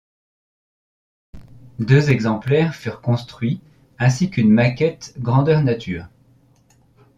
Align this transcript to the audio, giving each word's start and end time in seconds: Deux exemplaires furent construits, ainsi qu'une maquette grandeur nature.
Deux 1.77 2.09
exemplaires 2.09 2.73
furent 2.73 3.01
construits, 3.01 3.61
ainsi 3.99 4.31
qu'une 4.31 4.49
maquette 4.51 5.13
grandeur 5.19 5.61
nature. 5.61 6.07